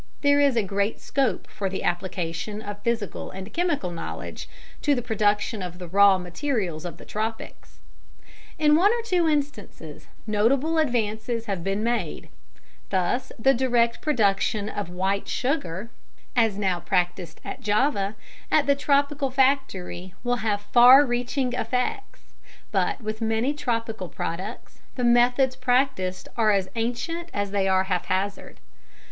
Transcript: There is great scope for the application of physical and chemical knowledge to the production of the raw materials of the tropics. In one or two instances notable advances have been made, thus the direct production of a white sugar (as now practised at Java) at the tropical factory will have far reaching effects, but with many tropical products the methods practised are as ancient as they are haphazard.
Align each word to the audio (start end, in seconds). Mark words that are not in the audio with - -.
There 0.21 0.39
is 0.39 0.57
great 0.65 0.99
scope 0.99 1.45
for 1.47 1.69
the 1.69 1.83
application 1.83 2.59
of 2.59 2.81
physical 2.81 3.29
and 3.29 3.53
chemical 3.53 3.91
knowledge 3.91 4.49
to 4.81 4.95
the 4.95 5.01
production 5.03 5.61
of 5.61 5.77
the 5.77 5.87
raw 5.87 6.17
materials 6.17 6.85
of 6.85 6.97
the 6.97 7.05
tropics. 7.05 7.77
In 8.57 8.73
one 8.75 8.91
or 8.91 9.03
two 9.03 9.29
instances 9.29 10.07
notable 10.25 10.79
advances 10.79 11.45
have 11.45 11.63
been 11.63 11.83
made, 11.83 12.29
thus 12.89 13.31
the 13.37 13.53
direct 13.53 14.01
production 14.01 14.69
of 14.69 14.89
a 14.89 14.91
white 14.91 15.27
sugar 15.27 15.91
(as 16.35 16.57
now 16.57 16.79
practised 16.79 17.39
at 17.45 17.61
Java) 17.61 18.15
at 18.49 18.65
the 18.65 18.73
tropical 18.73 19.29
factory 19.29 20.15
will 20.23 20.37
have 20.37 20.61
far 20.61 21.05
reaching 21.05 21.53
effects, 21.53 22.33
but 22.71 23.01
with 23.01 23.21
many 23.21 23.53
tropical 23.53 24.09
products 24.09 24.79
the 24.95 25.03
methods 25.03 25.55
practised 25.55 26.27
are 26.37 26.49
as 26.49 26.71
ancient 26.75 27.29
as 27.35 27.51
they 27.51 27.67
are 27.67 27.83
haphazard. 27.83 28.59